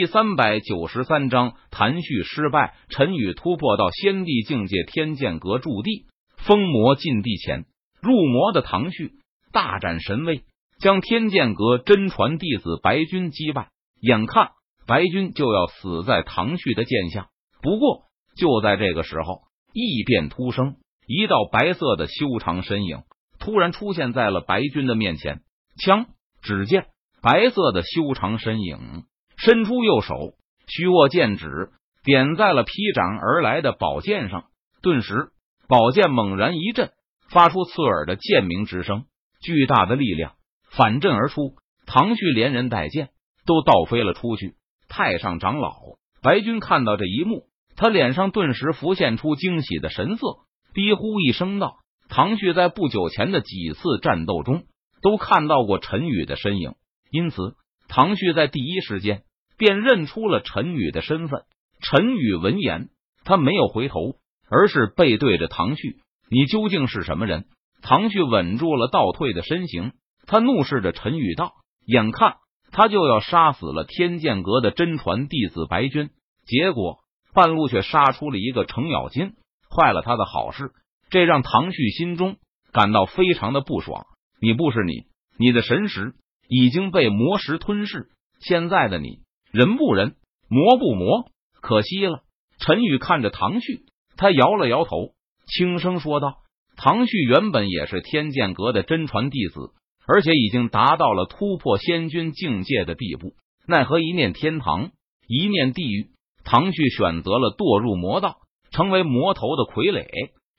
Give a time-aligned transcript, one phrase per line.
[0.00, 6.06] 第三百九十三章谭旭失败，陈宇突破到先帝境界，天剑阁驻地，
[6.38, 7.66] 封魔禁地前，
[8.00, 9.12] 入魔的唐旭
[9.52, 10.42] 大展神威，
[10.78, 13.68] 将天剑阁真传弟子白军击败。
[14.00, 14.52] 眼看
[14.86, 17.28] 白军就要死在唐旭的剑下，
[17.60, 18.04] 不过
[18.38, 19.42] 就在这个时候，
[19.74, 20.76] 异变突生，
[21.06, 23.02] 一道白色的修长身影
[23.38, 25.42] 突然出现在了白军的面前。
[25.76, 26.06] 枪，
[26.40, 26.86] 只见
[27.20, 29.04] 白色的修长身影。
[29.42, 30.34] 伸出右手，
[30.66, 31.70] 虚握剑指，
[32.04, 34.44] 点在了劈斩而来的宝剑上。
[34.82, 35.30] 顿时，
[35.66, 36.90] 宝剑猛然一震，
[37.30, 39.04] 发出刺耳的剑鸣之声。
[39.40, 40.34] 巨大的力量
[40.70, 41.54] 反震而出，
[41.86, 43.08] 唐旭连人带剑
[43.46, 44.56] 都倒飞了出去。
[44.90, 45.74] 太上长老
[46.22, 47.46] 白军看到这一幕，
[47.76, 50.26] 他脸上顿时浮现出惊喜的神色，
[50.74, 51.76] 低呼一声道
[52.10, 54.64] ：“唐旭在不久前的几次战斗中
[55.00, 56.74] 都看到过陈宇的身影，
[57.10, 57.54] 因此
[57.88, 59.22] 唐旭在第一时间。”
[59.60, 61.42] 便认出了陈宇的身份。
[61.82, 62.88] 陈宇闻言，
[63.24, 64.14] 他没有回头，
[64.48, 65.98] 而是背对着唐旭
[66.32, 67.44] ：“你究竟是什么人？”
[67.82, 69.92] 唐旭稳住了倒退的身形，
[70.26, 71.52] 他怒视着陈宇道
[71.84, 72.36] ：“眼看
[72.72, 76.08] 他就要杀死了天剑阁的真传弟子白军，
[76.46, 77.00] 结果
[77.34, 79.34] 半路却杀出了一个程咬金，
[79.68, 80.70] 坏了他的好事。”
[81.10, 82.36] 这让唐旭心中
[82.72, 84.06] 感到非常的不爽。
[84.40, 85.04] 你不是你，
[85.36, 86.14] 你的神识
[86.48, 88.08] 已经被魔石吞噬，
[88.40, 89.18] 现在的你。
[89.52, 90.14] 人不人，
[90.48, 91.28] 魔不魔，
[91.60, 92.22] 可惜了。
[92.60, 93.84] 陈宇看着唐旭，
[94.16, 95.12] 他摇了摇头，
[95.46, 96.36] 轻声说道
[96.76, 99.72] ：“唐旭原本也是天剑阁的真传弟子，
[100.06, 103.32] 而且已经达到了突破仙君境界的地步。
[103.66, 104.92] 奈何一念天堂，
[105.26, 106.10] 一念地狱，
[106.44, 108.36] 唐旭选择了堕入魔道，
[108.70, 110.06] 成为魔头的傀儡。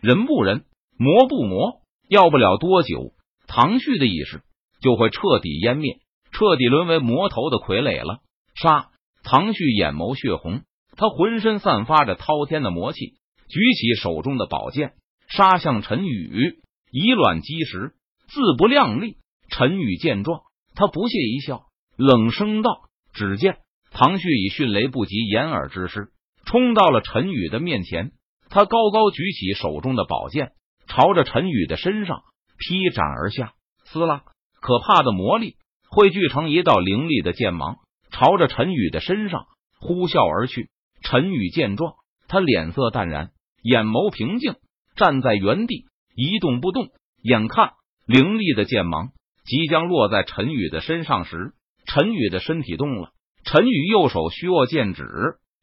[0.00, 0.64] 人不人，
[0.96, 3.14] 魔不魔，要不了多久，
[3.48, 4.42] 唐旭的意识
[4.80, 5.98] 就会彻底湮灭，
[6.30, 8.20] 彻底沦为魔头的傀儡了。”
[8.56, 8.90] 杀！
[9.22, 10.62] 唐旭眼眸血红，
[10.96, 13.14] 他浑身散发着滔天的魔气，
[13.48, 14.94] 举起手中的宝剑，
[15.28, 17.94] 杀向陈宇，以卵击石，
[18.28, 19.16] 自不量力。
[19.48, 20.40] 陈宇见状，
[20.74, 21.66] 他不屑一笑，
[21.96, 23.58] 冷声道：“只见
[23.92, 26.08] 唐旭以迅雷不及掩耳之势
[26.44, 28.12] 冲到了陈宇的面前，
[28.48, 30.52] 他高高举起手中的宝剑，
[30.86, 32.22] 朝着陈宇的身上
[32.58, 33.54] 劈斩而下。
[33.84, 34.22] 撕拉，
[34.60, 35.56] 可怕的魔力
[35.90, 37.78] 汇聚成一道凌厉的剑芒。
[38.18, 39.44] 朝着陈宇的身上
[39.78, 40.70] 呼啸而去。
[41.02, 41.96] 陈宇见状，
[42.28, 43.32] 他脸色淡然，
[43.62, 44.54] 眼眸平静，
[44.96, 45.84] 站在原地
[46.14, 46.88] 一动不动。
[47.22, 47.72] 眼看
[48.06, 49.10] 凌厉的剑芒
[49.44, 51.52] 即将落在陈宇的身上时，
[51.86, 53.10] 陈宇的身体动了。
[53.44, 55.04] 陈宇右手虚握剑指，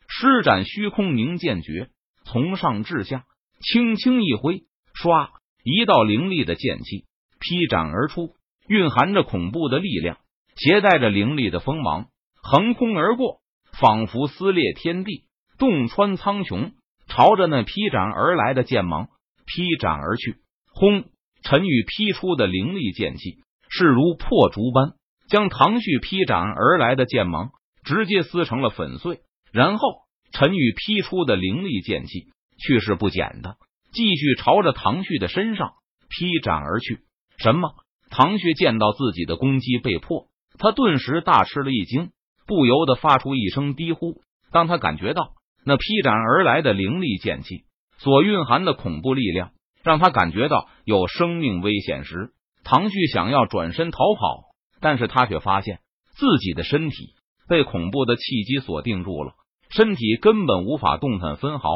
[0.08, 1.90] 施展虚空凝剑诀，
[2.24, 3.24] 从上至下
[3.62, 4.62] 轻轻一挥，
[4.94, 5.30] 唰，
[5.64, 7.06] 一道凌厉的剑气
[7.40, 8.36] 劈斩而出，
[8.68, 10.20] 蕴含着恐怖的力量，
[10.56, 12.10] 携带着凌厉的锋芒。
[12.46, 13.40] 横空而过，
[13.80, 15.24] 仿佛撕裂天地，
[15.58, 16.74] 洞穿苍穹，
[17.08, 19.08] 朝着那劈斩而来的剑芒
[19.46, 20.36] 劈斩而去。
[20.68, 21.06] 轰！
[21.42, 23.38] 陈宇劈出的凌厉剑气
[23.70, 24.94] 势如破竹般，
[25.30, 27.52] 将唐旭劈斩而来的剑芒
[27.86, 29.22] 直接撕成了粉碎。
[29.54, 30.02] 然后，
[30.34, 32.28] 陈宇劈出的凌厉剑气
[32.60, 33.56] 去势不减的
[33.94, 35.74] 继续朝着唐旭的身上
[36.10, 37.00] 劈斩而去。
[37.38, 37.74] 什么？
[38.10, 40.28] 唐旭见到自己的攻击被破，
[40.60, 42.12] 他顿时大吃了一惊。
[42.46, 44.22] 不由得发出一声低呼。
[44.52, 45.34] 当他感觉到
[45.66, 47.64] 那劈斩而来的凌厉剑气
[47.98, 49.52] 所蕴含的恐怖力量，
[49.84, 52.34] 让他感觉到有生命危险时，
[52.64, 54.44] 唐旭想要转身逃跑，
[54.80, 55.80] 但是他却发现
[56.12, 57.16] 自己的身体
[57.48, 59.34] 被恐怖的气机锁定住了，
[59.70, 61.70] 身体根本无法动弹分毫。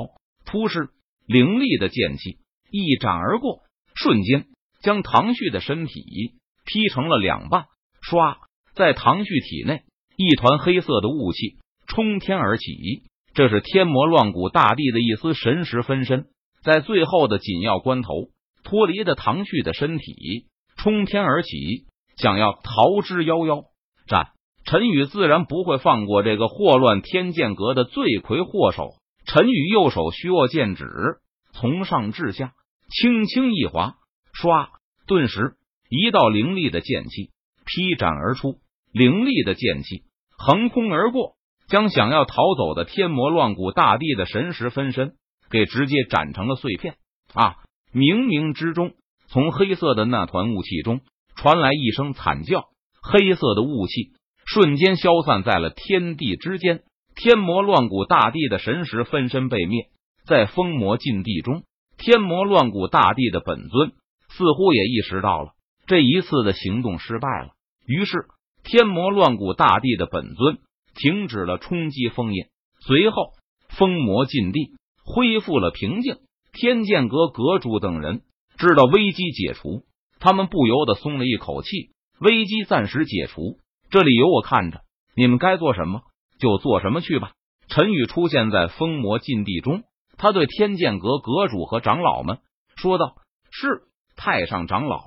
[0.45, 0.89] 突施
[1.25, 2.37] 凌厉的剑气
[2.71, 3.63] 一斩而过，
[3.95, 4.45] 瞬间
[4.81, 6.03] 将唐旭的身体
[6.65, 7.65] 劈成了两半。
[8.01, 8.37] 唰，
[8.75, 9.81] 在唐旭体内。
[10.17, 13.03] 一团黑色的雾气冲天而起，
[13.35, 16.25] 这是天魔乱谷大帝的一丝神识分身，
[16.63, 18.09] 在最后的紧要关头
[18.63, 21.85] 脱离的唐旭的身体，冲天而起，
[22.17, 23.65] 想要逃之夭夭。
[24.07, 24.31] 战
[24.65, 28.95] 陈宇自然不会放过这个祸乱天剑阁的罪魁祸首。
[29.27, 30.85] 陈宇右手虚握剑指，
[31.53, 32.53] 从上至下
[32.89, 33.97] 轻轻一划，
[34.33, 34.69] 唰，
[35.05, 35.57] 顿时
[35.89, 37.29] 一道凌厉的剑气
[37.65, 38.57] 劈斩而出，
[38.91, 40.03] 凌厉的剑气。
[40.37, 41.33] 横空而过，
[41.67, 45.15] 将想要逃走的天魔乱谷大帝的神识分身
[45.49, 46.95] 给直接斩成了碎片。
[47.33, 47.55] 啊！
[47.91, 48.93] 冥冥之中，
[49.27, 51.01] 从黑色的那团雾气中
[51.35, 52.65] 传来一声惨叫，
[53.01, 54.11] 黑色的雾气
[54.45, 56.83] 瞬间消散在了天地之间。
[57.15, 59.87] 天魔乱谷大帝的神识分身被灭，
[60.27, 61.63] 在封魔禁地中，
[61.97, 63.93] 天魔乱谷大帝的本尊
[64.29, 65.53] 似乎也意识到了
[65.87, 67.53] 这一次的行动失败了，
[67.87, 68.27] 于是。
[68.67, 70.57] 天魔乱谷大帝的本尊
[70.93, 72.47] 停止了冲击封印，
[72.81, 73.31] 随后
[73.69, 74.73] 封魔禁地
[75.05, 76.17] 恢复了平静。
[76.51, 78.23] 天剑阁阁主等人
[78.57, 79.85] 知道危机解除，
[80.19, 81.91] 他们不由得松了一口气。
[82.19, 83.59] 危机暂时解除，
[83.89, 84.81] 这里有我看着，
[85.15, 86.01] 你们该做什么
[86.37, 87.31] 就做什么去吧。
[87.69, 89.83] 陈宇出现在封魔禁地中，
[90.17, 92.39] 他对天剑阁阁主和长老们
[92.75, 93.15] 说道
[93.49, 93.83] ：“是
[94.17, 94.99] 太上长老。”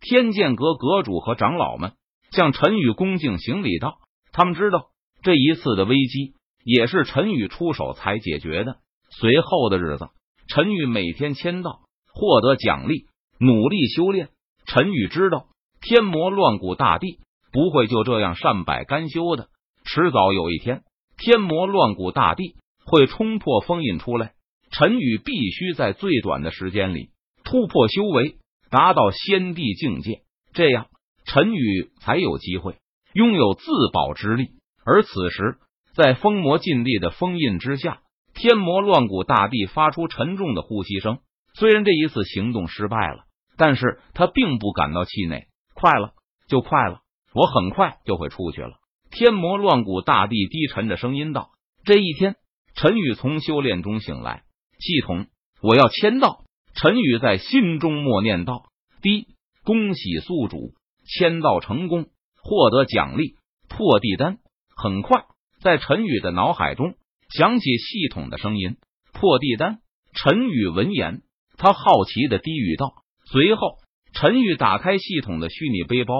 [0.00, 1.94] 天剑阁阁主和长老们
[2.30, 3.98] 向陈宇恭敬行礼道
[4.32, 4.86] ：“他们知道
[5.22, 6.34] 这一次的危机
[6.64, 8.76] 也是陈宇出手才解决的。
[9.10, 10.08] 随后的日子，
[10.48, 11.80] 陈宇每天签到，
[12.12, 13.06] 获得奖励，
[13.38, 14.28] 努力修炼。
[14.66, 15.46] 陈宇知道。”
[15.80, 17.20] 天魔乱古大帝
[17.52, 19.46] 不会就这样善罢甘休的，
[19.84, 20.82] 迟早有一天，
[21.16, 24.32] 天魔乱古大帝会冲破封印出来。
[24.72, 27.10] 陈宇必须在最短的时间里
[27.44, 28.38] 突破修为，
[28.70, 30.22] 达到先帝境界，
[30.52, 30.88] 这样
[31.28, 32.78] 陈宇才有机会
[33.12, 34.48] 拥有自保之力。
[34.82, 35.58] 而此时，
[35.94, 38.00] 在封魔禁地的封印之下，
[38.32, 41.18] 天魔乱古大帝发出沉重的呼吸声。
[41.52, 43.24] 虽然这一次行动失败了，
[43.58, 45.48] 但是他并不感到气馁。
[45.74, 46.14] 快了，
[46.48, 47.02] 就快了，
[47.34, 48.78] 我很快就会出去了。
[49.10, 51.50] 天魔乱古大帝低沉着声音道
[51.84, 52.36] ：“这一天，
[52.74, 54.44] 陈宇从修炼中醒来，
[54.78, 55.26] 系统，
[55.60, 56.44] 我要签到。”
[56.74, 58.62] 陈宇在心中默念道
[59.02, 59.26] ：“滴，
[59.64, 60.74] 恭喜宿主
[61.08, 62.06] 签到成功，
[62.42, 63.34] 获得奖励
[63.68, 64.38] 破地丹。”
[64.76, 65.24] 很快，
[65.60, 66.94] 在陈宇的脑海中
[67.36, 68.76] 响起系统的声音
[69.12, 69.78] ：“破地丹。”
[70.14, 71.22] 陈宇闻言，
[71.56, 72.92] 他好奇的低语道，
[73.24, 73.78] 随后。
[74.14, 76.14] 陈宇打开系统的虚拟背包，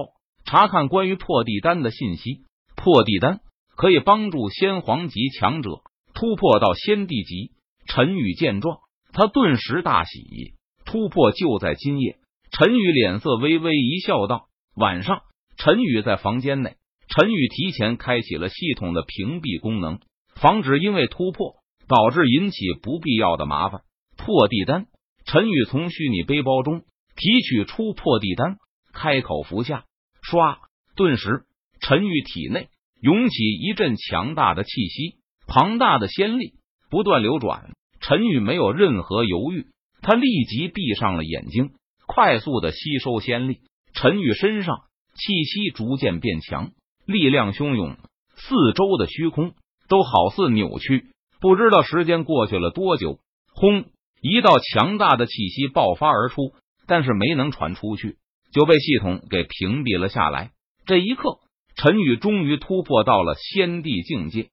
[0.45, 2.45] 查看关于破地丹的信息。
[2.77, 3.41] 破地丹
[3.77, 5.71] 可以帮助先皇级强者
[6.15, 7.53] 突破到先帝级。
[7.87, 8.79] 陈宇见状，
[9.13, 12.19] 他顿时大喜，突破就在今夜。
[12.53, 14.48] 陈宇脸色微微一笑，道
[14.79, 15.23] ：“晚上。”
[15.59, 16.77] 陈宇在房间内，
[17.09, 20.01] 陈宇提前开启了系统的屏蔽功能，
[20.37, 21.57] 防止因为突破
[21.89, 23.81] 导致引起不必要的麻烦。
[24.17, 24.87] 破地丹，
[25.25, 26.83] 陈宇从虚拟背包中。
[27.21, 28.59] 提取出破地丹，
[28.93, 29.87] 开口服下，
[30.23, 30.59] 唰！
[30.95, 31.47] 顿时，
[31.81, 32.69] 陈宇体内
[33.01, 35.17] 涌起一阵强大的气息，
[35.49, 36.53] 庞大的仙力
[36.91, 37.73] 不断流转。
[38.01, 39.67] 陈宇没有任何犹豫，
[40.01, 41.73] 他立即闭上了眼睛，
[42.07, 43.63] 快速的吸收仙力。
[44.01, 44.83] 陈宇身上
[45.15, 46.71] 气息逐渐变强，
[47.05, 47.97] 力量汹涌，
[48.37, 49.55] 四周的虚空
[49.89, 51.07] 都好似扭曲。
[51.41, 53.19] 不知道时间过去了多久，
[53.53, 53.87] 轰！
[54.21, 56.53] 一道强大的气息爆发而出。
[56.87, 58.17] 但是没能传出去，
[58.51, 60.53] 就被系统给屏蔽了下来。
[60.87, 61.41] 这一刻，
[61.75, 64.49] 陈宇终于突破到了先帝境界。